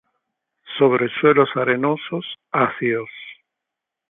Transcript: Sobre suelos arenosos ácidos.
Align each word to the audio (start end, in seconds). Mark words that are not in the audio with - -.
Sobre 0.79 1.09
suelos 1.19 1.51
arenosos 1.55 2.25
ácidos. 2.51 3.11